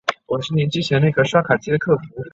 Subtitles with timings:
[0.25, 1.71] 为兄弟四人中长子。